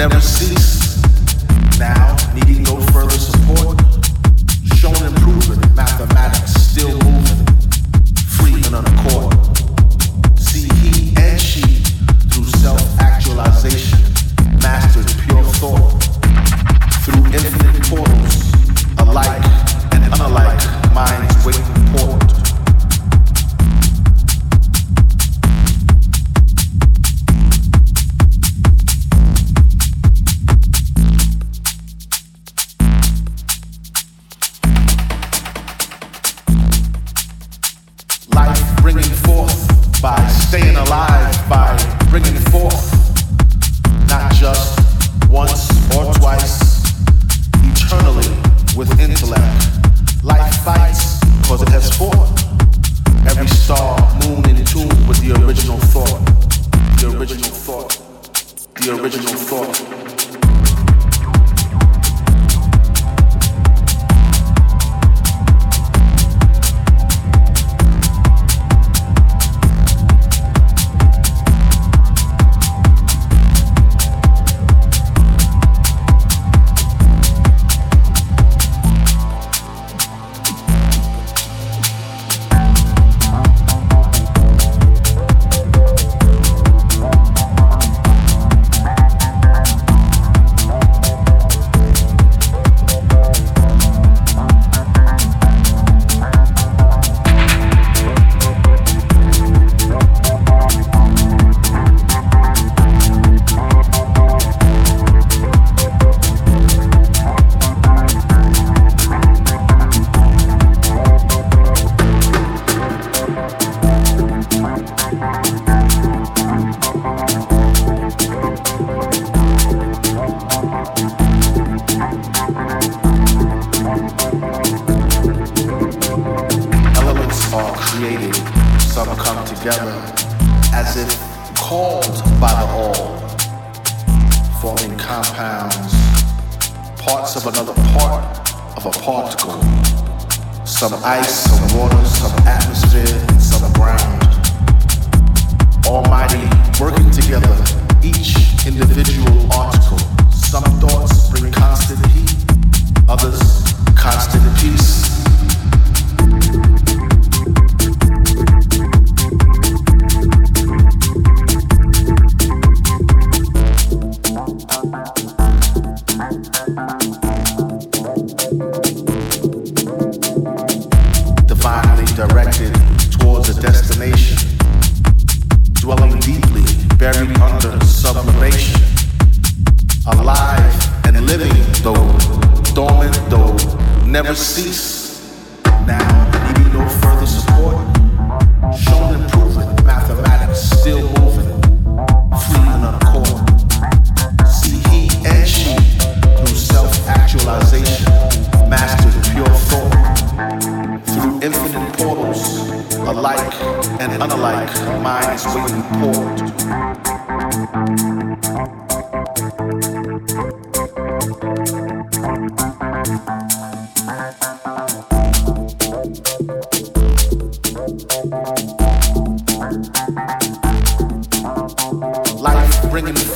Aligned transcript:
never 0.00 0.18
cease. 0.18 0.79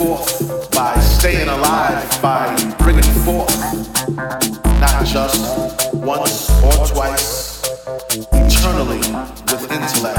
forth 0.05 0.71
by 0.71 0.95
staying 1.01 1.49
alive, 1.49 2.21
by 2.21 2.55
bringing 2.79 3.11
forth 3.25 3.57
not 4.79 5.07
just 5.07 5.95
once 5.95 6.51
or 6.63 6.87
twice, 6.87 7.63
eternally 8.33 9.01
with 9.49 9.65
intellect. 9.73 10.19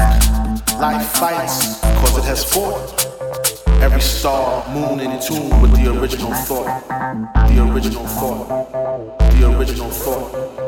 Life 0.80 1.06
fights 1.06 1.78
because 1.78 2.18
it 2.18 2.24
has 2.24 2.42
fought. 2.44 2.82
Every 3.80 4.00
star, 4.00 4.66
moon 4.74 4.98
in 4.98 5.20
tune 5.20 5.60
with 5.60 5.72
the 5.76 5.96
original 5.96 6.32
thought, 6.32 6.82
the 7.48 7.72
original 7.72 8.06
thought, 8.06 8.68
the 9.38 9.56
original 9.56 9.90
thought. 9.90 10.65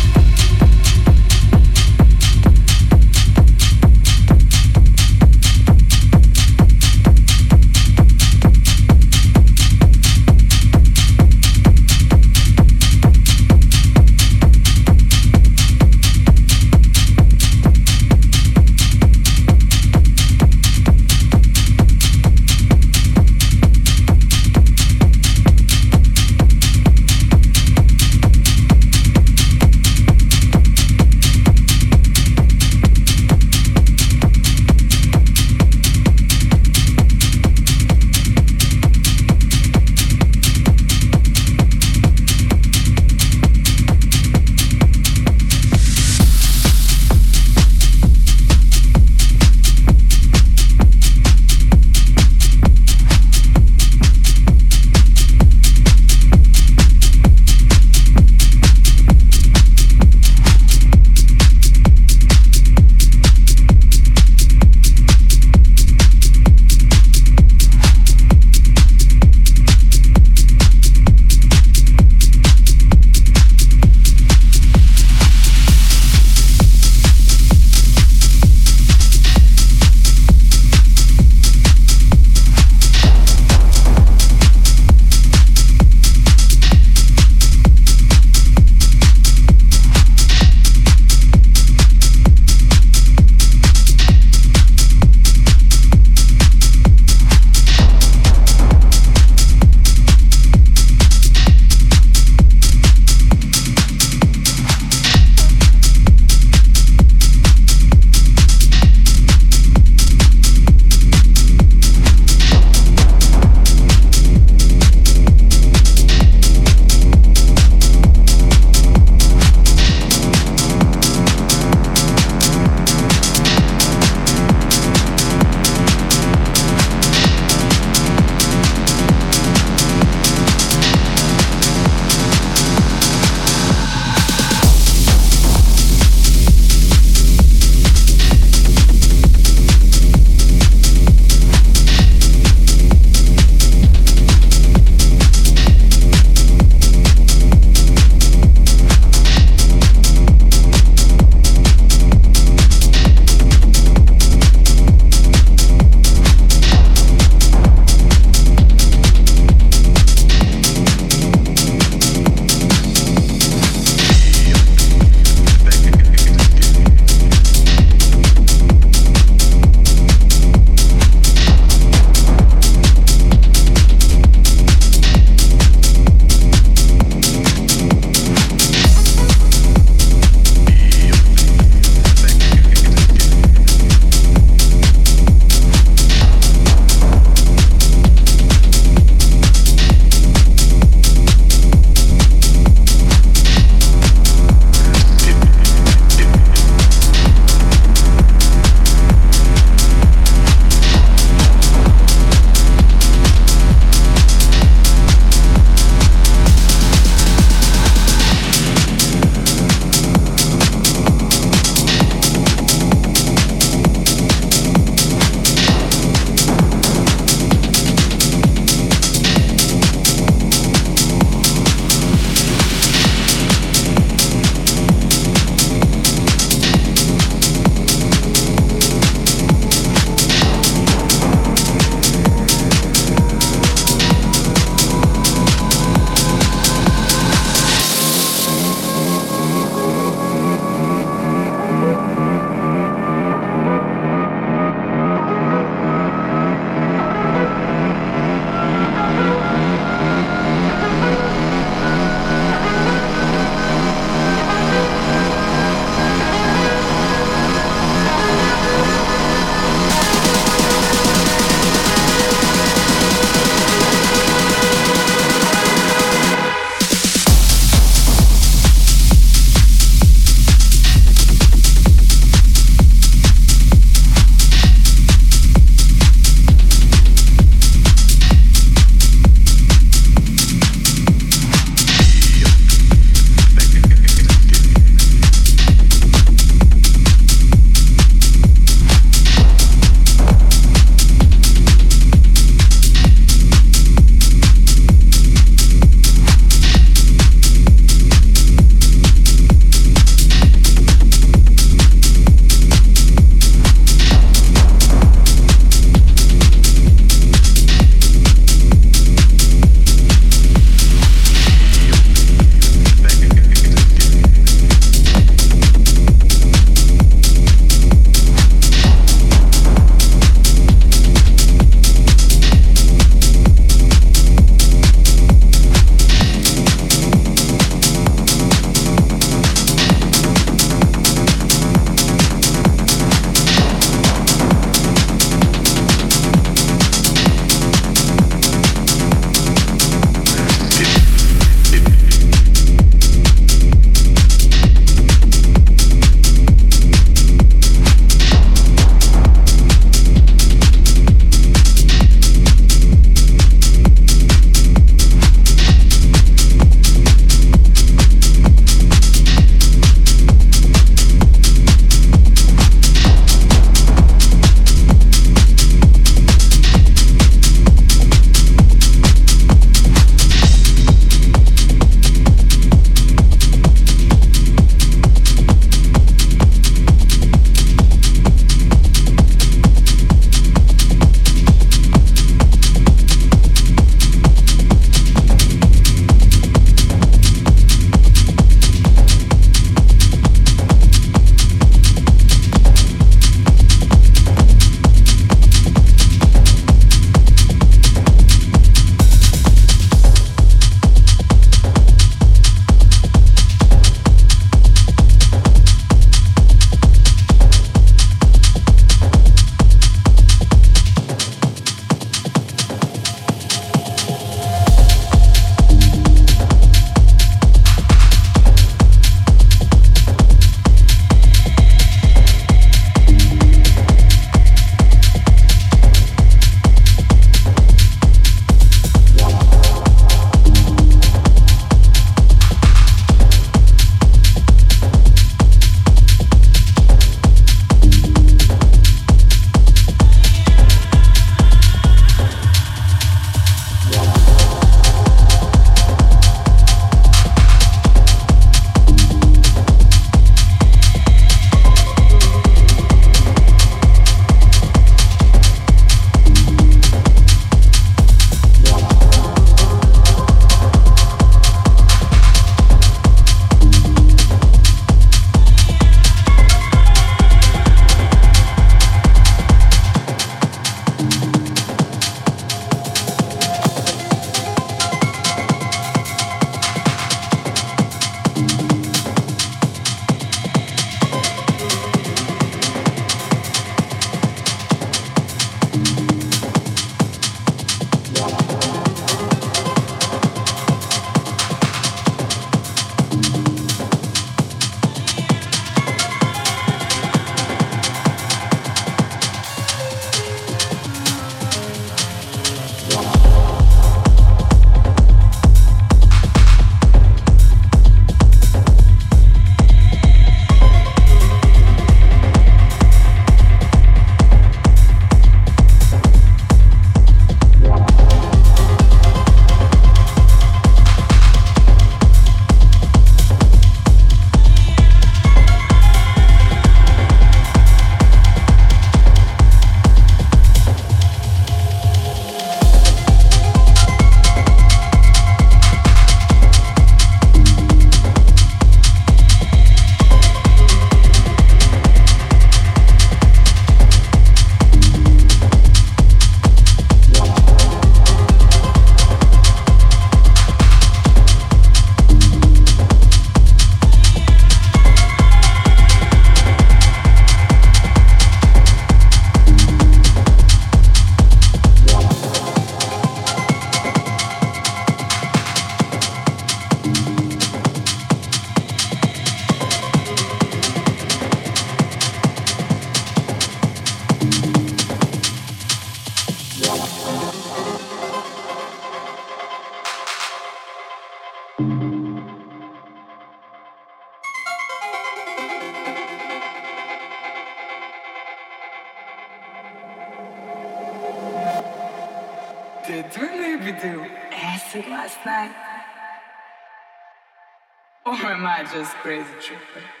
Just 598.71 598.93
crazy 599.03 599.27
tripping? 599.41 600.00